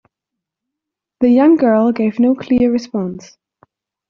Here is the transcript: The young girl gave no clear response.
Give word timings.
The 1.19 1.29
young 1.29 1.57
girl 1.57 1.91
gave 1.91 2.17
no 2.17 2.33
clear 2.33 2.71
response. 2.71 3.37